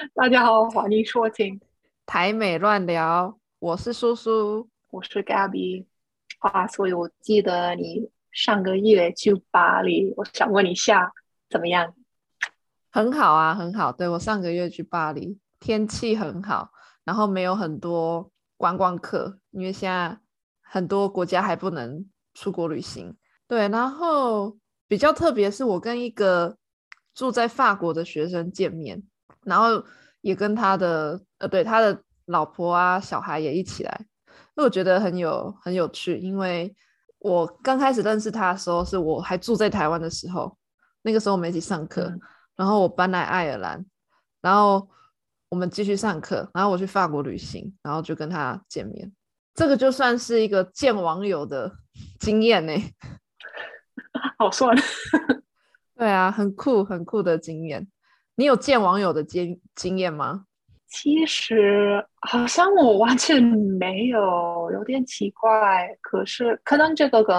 [0.14, 1.60] 大家好，欢迎收听
[2.06, 5.84] 台美乱聊，我是苏苏，我是 Gabby
[6.38, 6.66] 啊。
[6.66, 11.12] 所以我记得你上个月去巴黎，我想问一下
[11.50, 11.94] 怎么样？
[12.90, 13.92] 很好啊，很好。
[13.92, 16.70] 对我上个月去巴黎，天气很好，
[17.04, 20.18] 然后没有很多观光客，因为现在
[20.62, 23.14] 很多国家还不能出国旅行。
[23.46, 24.56] 对，然后
[24.88, 26.56] 比较特别是我跟一个
[27.14, 29.02] 住在法国的学生见面。
[29.44, 29.82] 然后
[30.20, 34.06] 也跟他的呃，对他的老婆啊、小孩也一起来，
[34.54, 36.18] 那我觉得很有很有趣。
[36.18, 36.74] 因为
[37.18, 40.56] 我刚开始认识他的时候，是我还住在台湾的时候，
[41.02, 42.12] 那个时候我们一起上课，
[42.56, 43.84] 然后我搬来爱尔兰，
[44.40, 44.88] 然后
[45.48, 49.12] 我们继续上课，然后我去法国旅行，然后就跟他见面，
[49.54, 51.72] 这个就算是一个见网友的
[52.20, 52.72] 经验呢。
[54.38, 54.74] 好算，
[55.96, 57.86] 对啊，很酷很酷的经验。
[58.40, 60.46] 你有见网友的经经验吗？
[60.88, 65.94] 其实好像我完全没有，有点奇怪。
[66.00, 67.36] 可是可能这个跟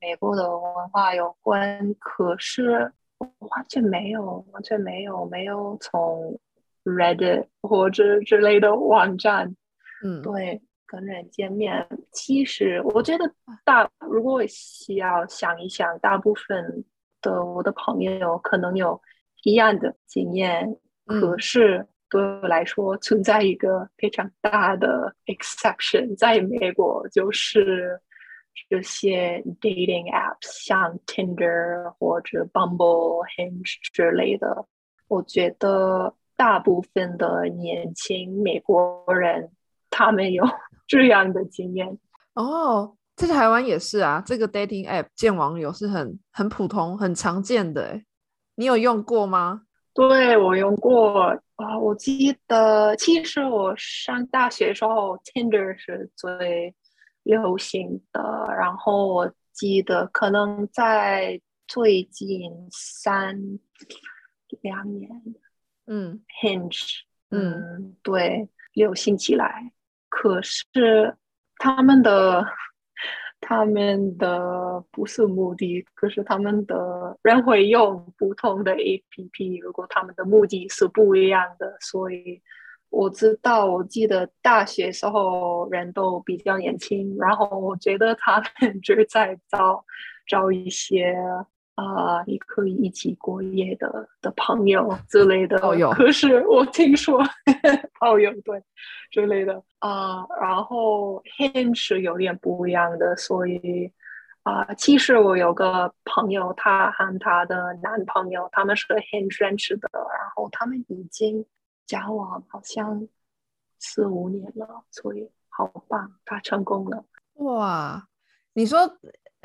[0.00, 1.94] 美国的文化有关。
[1.98, 6.40] 可是完全没有，完全没有，没有从
[6.84, 9.54] Reddit 或者之类的网站，
[10.02, 11.86] 嗯，对，跟人见面。
[12.12, 13.30] 其实我觉得
[13.62, 16.82] 大，如果需要想一想，大部分
[17.20, 18.98] 的我的朋友可能有。
[19.42, 28.00] 一样的经验，可是对我来说存在一个非常大的 exception，在美国就是
[28.68, 34.66] 这些 dating apps，像 Tinder 或者 Bumble、Hinge 之类的。
[35.08, 39.50] 我觉得大部分的年轻美国人，
[39.88, 40.44] 他们有
[40.86, 41.98] 这样的经验。
[42.34, 48.04] 哦，在台湾也是啊，这个 dating app 见网友是很很普通、很常见的，哎。
[48.60, 49.62] 你有用过吗？
[49.94, 56.74] 对我用过啊，我记得其实我上大学时候，Tinder 是最
[57.22, 58.22] 流行的。
[58.54, 63.40] 然后我记得可能在最近三
[64.60, 65.08] 两年，
[65.86, 66.98] 嗯，Hinge，
[67.30, 69.72] 嗯，对，流行起来。
[70.10, 71.16] 可是
[71.56, 72.44] 他们的。
[73.40, 79.56] 他们的不是目的，可是他们的人会用不同的 A P P。
[79.56, 82.40] 如果他们的目的是不一样的，所以
[82.90, 89.84] 我知道，我记得大学时候人都比较年轻，然后我觉得他们 就在招
[90.26, 91.16] 招一些。
[91.80, 95.90] 啊，你可以一起过夜的的朋友之类的炮友。
[95.92, 97.18] 可是我听说
[97.98, 98.62] 炮友对
[99.10, 103.90] 之类的啊，然后 Hinge 有点不一样的，所以
[104.42, 111.46] 啊，其实我有个朋友，她和她的男朋友他们是 Hinge 认识的，然后他们已经
[111.86, 113.08] 交往好像
[113.78, 117.02] 四五年了，所以好棒，他成功了。
[117.36, 118.06] 哇，
[118.52, 118.78] 你说。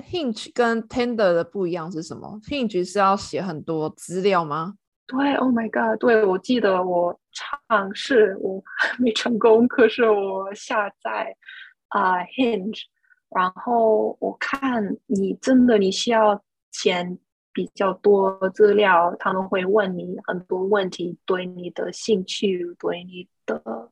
[0.09, 4.75] Hinge 跟 Tinder 的不一样是什么？Hinge 是要写很多资料吗？
[5.07, 5.99] 对，Oh my God！
[5.99, 8.63] 对我记得我尝试，我
[8.97, 9.67] 没成功。
[9.67, 11.35] 可是我下载
[11.89, 12.81] 啊 Hinge，
[13.29, 16.41] 然后我看你真的你需要
[16.71, 17.19] 填
[17.53, 23.84] 比较多资料，他们会问你很多问题，对你的兴趣，对你的。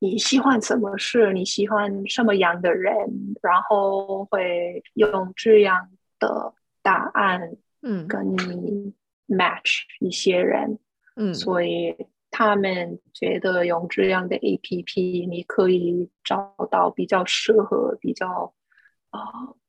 [0.00, 1.32] 你喜欢什么事？
[1.32, 2.94] 你喜欢什么样的人？
[3.40, 5.88] 然后会用这样
[6.18, 8.92] 的答案，嗯，跟你
[9.28, 10.78] match 一些人，
[11.16, 11.96] 嗯，所以
[12.30, 18.52] 他们觉得用这样的 A P P，你可以找到比较适合、比较
[19.10, 19.20] 啊，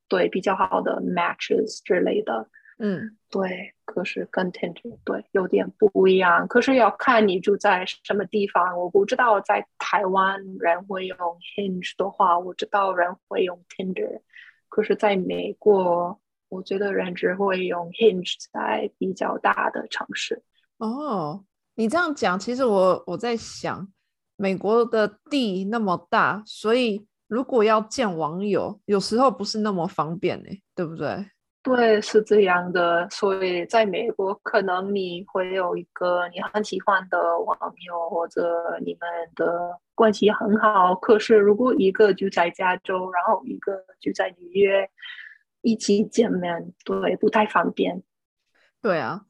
[0.08, 2.50] 对，比较好的 matches 之类的。
[2.78, 8.78] 嗯，对，可是跟 Tinder 对有点不一样，可是要看你住在什么地方。
[8.78, 14.20] 我不知道在台湾人会用 Hinge 的话，我知道人会用 Tinder，
[14.68, 16.20] 可是在美国，
[16.50, 20.42] 我觉得人只会用 Hinge 在比较大的城市。
[20.76, 21.44] 哦，
[21.76, 23.88] 你这样讲，其实我我在想，
[24.36, 31.26] 美国的地那么大，所以如果要见网友，有时候不是那么方便呢，对不对？
[31.66, 33.10] 对，是这样的。
[33.10, 40.94] 所以在美国，可能你会有一个你很喜欢的网友，或者你们的关系很好。
[40.94, 44.88] 可是，如果一个就在加州，然后一个就在纽约，
[45.60, 48.00] 一起见面，对，不太方便。
[48.80, 49.22] 对啊，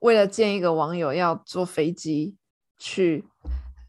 [0.00, 2.36] 为了见一个网友，要坐飞机
[2.78, 3.24] 去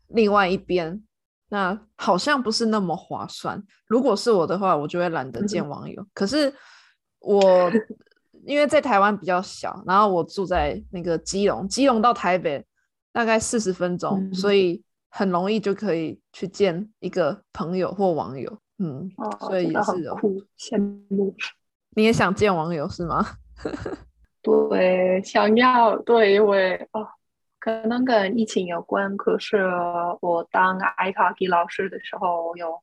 [0.07, 1.03] 另外一边，
[1.49, 3.63] 那好像不是那么划算。
[3.87, 6.05] 如果是我的话，我就会懒得见网友。
[6.13, 6.53] 可是。
[7.27, 7.69] 我
[8.45, 12.65] 因为在台湾比较小，然后我住在那个基隆，基隆到台北
[13.11, 18.57] 大概四十分钟，所以很容易就可以去见一个朋友或网友。
[18.77, 20.15] 嗯，所以也是有
[20.57, 20.79] 羡
[21.09, 21.35] 慕。
[21.95, 23.25] 你也想见网友是吗？
[24.41, 27.05] 对，想要对，因为哦，
[27.59, 29.17] 可能跟疫情有关。
[29.17, 29.57] 可是
[30.21, 32.79] 我当 i t a 老师的时候，有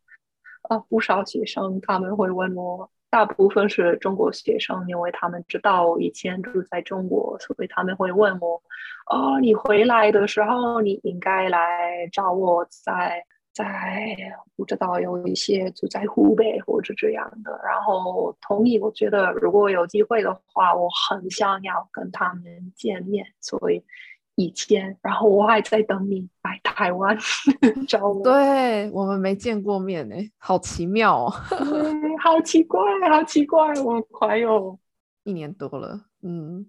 [0.68, 2.90] 呃不少学生他们会问我。
[3.14, 8.60] 大部分是中国学生，因为他们知道以前住在中国，所以他们会问我
[9.08, 14.16] ：“哦，你回来的时候，你应该来找我，在在
[14.56, 23.84] 不知道有一些住在湖北或者这样的。”然后同意，我觉得如果有机会的话，我很想要跟他们见面，所以。
[24.36, 27.16] 以前，然后我还在等你来台湾
[27.86, 28.20] 找我。
[28.24, 31.32] 对我们没见过面呢，好奇妙哦，
[32.24, 32.80] 好奇怪，
[33.10, 34.78] 好奇怪，我快有
[35.24, 36.06] 一年多了。
[36.22, 36.64] 嗯，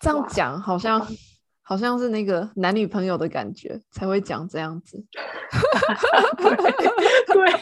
[0.00, 1.06] 这样讲好像
[1.60, 4.96] 好像是那个男女朋友的感觉才会讲这样子。
[7.28, 7.52] 对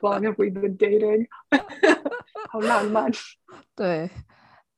[0.00, 1.28] ，Long have we been dating？
[2.50, 3.08] 好浪漫。
[3.76, 4.10] 对，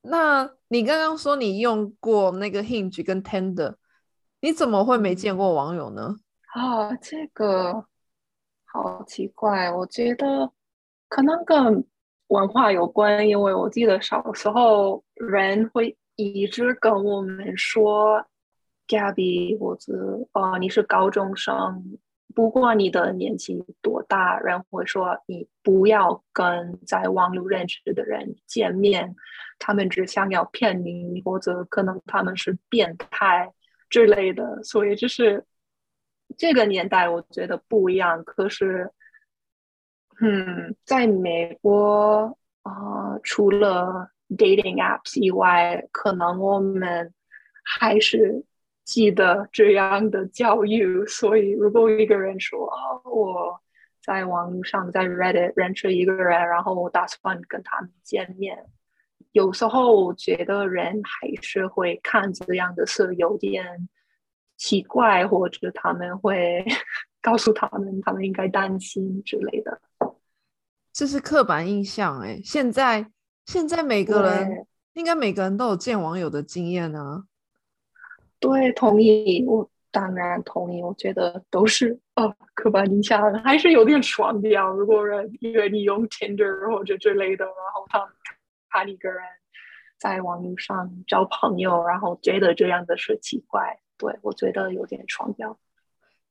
[0.02, 3.76] 那你刚刚说你用过那个 Hinge 跟 Tender。
[4.42, 6.14] 你怎么会没见过网友呢？
[6.52, 7.86] 啊，这个
[8.66, 9.70] 好奇怪。
[9.70, 10.52] 我觉得
[11.10, 11.84] 可能跟
[12.28, 18.24] 文化有关，因为我记得小时候人会一直跟我们说
[18.88, 19.92] ，Gabby，或者
[20.32, 21.98] 哦，你是高中生，
[22.34, 29.14] 不管你的年纪多大，人会说你不要跟在网络认识的人见面，
[29.58, 33.52] 他们只想要骗你，或者可能他们是变态。
[33.90, 35.44] 之类的，所以就是
[36.38, 38.22] 这个年代，我觉得不一样。
[38.22, 38.88] 可是，
[40.20, 47.12] 嗯，在美国啊，除了 dating apps 以外，可能我们
[47.64, 48.44] 还是
[48.84, 51.06] 记得这样的教育。
[51.06, 53.60] 所以，如果一个人说啊，我
[54.02, 58.66] 在网上在 Reddit 认识一个人，然后我打算跟他们见面。
[59.32, 63.88] 有时候我觉得人还是会看这样的事有点
[64.56, 66.64] 奇怪，或者他们会
[67.22, 69.80] 告诉他们他们应该担心之类的。
[70.92, 73.10] 这是刻板印象哎，现在
[73.46, 77.24] 现在每个人应该每个人都有见网友的经验呢。
[78.38, 80.82] 对，同意，我当然同意。
[80.82, 84.70] 我觉得都是哦，刻板印象还是有点双标。
[84.72, 88.08] 如果人因为你用 Tinder 或者之类的，然后他们。
[88.72, 89.20] 怕一个人
[89.98, 95.58] 在网络上交朋友，然后觉得这样的是奇怪，对我觉得有点双标。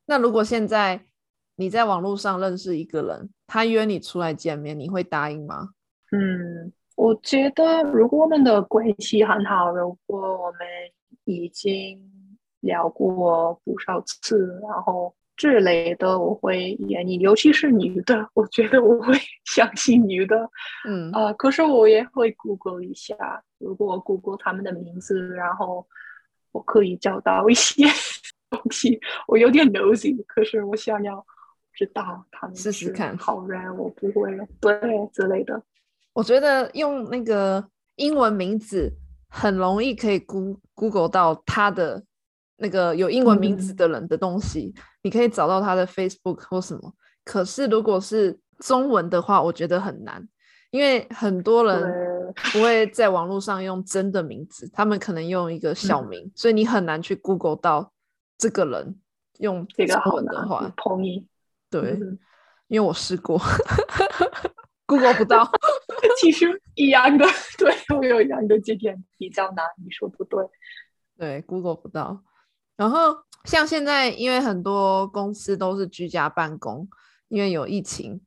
[0.06, 1.06] 那如果现在
[1.60, 5.72] 你在网络上认识一个人，他约你出来见面，你会答应吗？
[6.14, 10.62] 嗯，我觉得如果我们的关系很好，如果我们
[11.26, 12.00] 已经
[12.62, 15.14] 聊过不少次，然后。
[15.40, 19.14] 之类的我会演你，尤其是女的，我觉得我会
[19.56, 20.36] 相信女的。
[20.86, 23.16] 嗯啊，可是我也会 Google 一下，
[23.58, 25.88] 如果我 Google 他们的名字，然后
[26.52, 27.86] 我可以找到一些
[28.52, 29.00] 东西。
[29.28, 31.26] 我有点 nosy，可是我想要
[31.74, 34.74] 知道他们试试看好人，我不会对
[35.14, 35.62] 之类的。
[36.14, 37.64] 我觉得用那个
[37.96, 38.92] 英文名字
[39.30, 40.20] 很容易可以
[40.74, 42.04] Google 到他的。
[42.62, 46.94] 那个有英文名字的人的东西，你可以找到他的 Facebook 或什么。
[47.24, 50.22] 可是如果是中文的话，我觉得很难，
[50.70, 57.94] 因为很多人不会在网络上用真的名字，他们可能用一个小名，所以你很难去 Google 到
[58.38, 59.00] 这个人
[59.38, 60.70] 用这个中文的话。
[60.76, 61.26] 同意。
[61.70, 61.98] 对，
[62.68, 63.38] 因为我试过，
[64.86, 65.50] Google 不到。
[66.20, 67.26] 其实一样的，
[67.58, 69.66] 对我有一样的经验，比较难。
[69.84, 70.46] 你说不对，
[71.18, 72.24] 对，Google 不到。
[72.76, 76.88] 然后像现在，因为很多公司都是居家办公，
[77.28, 78.22] 因为有疫情，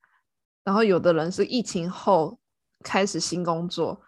[0.65, 2.39] 然后有的人是疫情后
[2.85, 4.03] 开始新工作，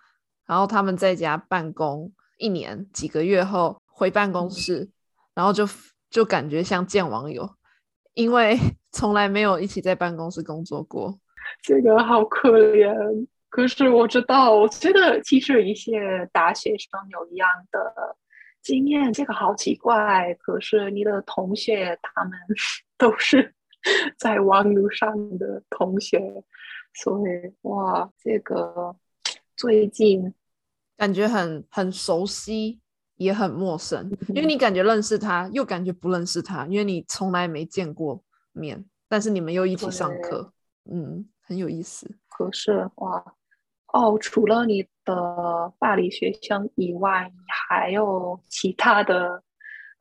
[0.46, 4.90] 然后他们在家办公一年几个月后回办公室，
[5.34, 5.66] 然后就
[6.10, 7.56] 就感觉像见网友，
[8.14, 8.56] 因为
[8.90, 11.18] 从来没有一起在办公室工作过，
[11.62, 13.26] 这个好可怜。
[13.50, 18.16] 可是我知道，我觉得其实一些大学生有一样的。
[18.64, 22.32] 经验这个好奇怪，可是你的同学他们
[22.96, 23.54] 都是
[24.16, 26.18] 在网络上的同学，
[26.94, 28.96] 所以哇，这个
[29.54, 30.32] 最近
[30.96, 32.80] 感觉很很熟悉，
[33.16, 40.52] 也很陌生，因为你感觉认识他，又感觉不认识他，因为你从来没见过面，但是你们又一起上课，
[40.90, 42.16] 嗯，很有意思。
[42.28, 43.34] 可是哇。
[43.92, 49.40] 哦，除了你的巴黎学生以外，你还有其他的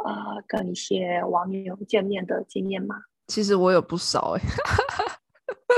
[0.04, 2.96] 呃跟一些网友见面的经验吗？
[3.28, 4.42] 其实我有不少哎、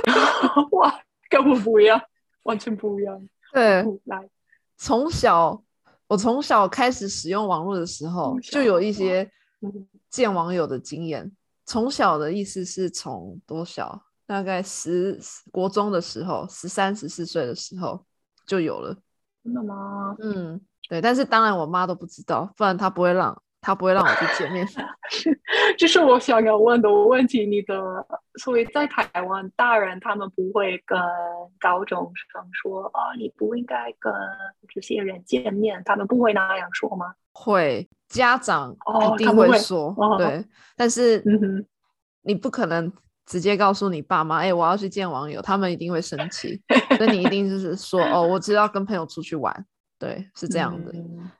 [0.72, 0.98] 哇，
[1.30, 2.02] 根本不一样，
[2.44, 3.28] 完全不一样。
[3.52, 4.30] 对，不来，
[4.78, 5.62] 从小
[6.08, 9.30] 我从小开始使用网络的时候，就有一些
[9.62, 11.32] 嗯见网友的经验。
[11.66, 14.04] 从小的意思是从多小？
[14.28, 15.20] 大概十
[15.52, 18.04] 国中的时候，十三十四岁的时候
[18.48, 18.96] 就有了。
[19.44, 20.16] 真的吗？
[20.20, 20.60] 嗯，
[20.90, 24.64] 对，但是当然我妈都不知道，不然她不会让她不会让我去见面。
[25.76, 27.48] 这是我想要问的问题。
[27.48, 27.76] 你的，
[28.36, 31.00] 所以在台湾，大人他们不会跟
[31.60, 34.14] 高中生说啊，你不应该跟
[34.70, 37.16] 这些人见面，他们不会那样说吗？
[37.34, 40.46] 会家长哦一定会说，哦对，
[40.78, 41.66] 但是嗯哼，
[42.22, 42.92] 你不可能
[43.26, 46.62] 直接告诉你爸妈，哎、我要去见网友，他们一定会生气。
[46.98, 49.66] 所以你一定就是说，哦，我只要跟朋友出去玩，
[49.98, 50.92] 对，是这样的。
[50.92, 51.32] 嗯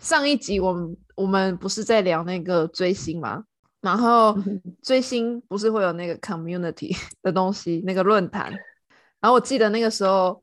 [0.00, 3.44] 上一集我们我们不是在聊那个追星嘛，
[3.82, 8.50] 然后嗯哼追星不是会有那个 community 的东西，那个论坛。
[9.20, 10.42] 然后我记得那个时候，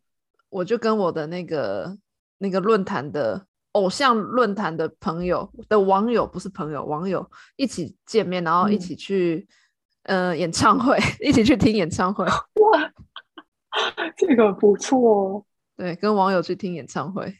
[0.49, 1.97] 我就跟我的那个
[2.37, 9.47] 那个论坛的偶像论坛的朋友的网友，不是朋友，网友一起见面，然后一嗯起去、
[10.03, 12.23] 呃演唱会， 一起去听演唱会。
[12.25, 12.93] 哇，
[14.15, 15.43] 这个不错。
[15.75, 17.35] 对，跟网友去听演唱会，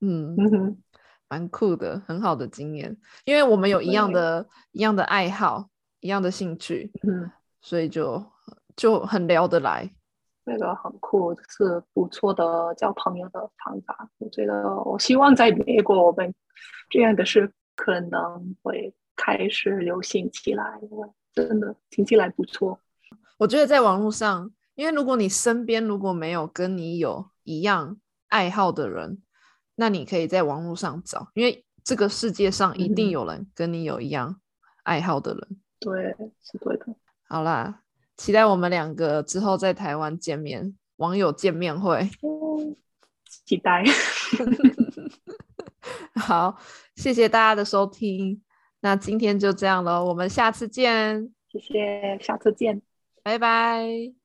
[0.00, 0.76] 嗯，嗯哼，
[1.30, 2.94] 蛮酷的，很好的经验，
[3.24, 5.70] 因为我们有一样的、一样的爱好，
[6.00, 7.30] 一样的兴趣，嗯，
[7.62, 8.22] 所以就
[8.76, 9.88] 就很聊得来。
[10.44, 14.10] 这个很酷，是不错的交朋友的方法。
[14.18, 16.34] 我觉得，我希望在美国，我们
[16.88, 20.80] 这样的事可能会开始流行起来。
[21.32, 22.80] 真的听起来不错。
[23.38, 29.22] 我觉得在网络上，因为如果你身边如果没有跟你有一样爱好的人，
[29.80, 34.38] 那你可以在网络上找，因为这个世界上一定嗯有人跟你有一样
[34.82, 35.40] 爱好的人。
[35.78, 36.84] 对，是对的。
[37.26, 37.80] 好啦，
[38.18, 42.10] 期待我们两个之后在台湾见面，网友见面会。
[42.20, 42.76] 嗯，
[43.46, 43.82] 期待。
[46.14, 46.58] 好，
[46.96, 48.42] 谢谢大家的收听，
[48.80, 52.82] 那今天就这样了，我们下次见，谢谢，下次见。
[53.22, 54.19] 拜拜。